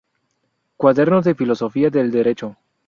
[0.77, 2.57] Cuadernos de Filosofía del Derecho.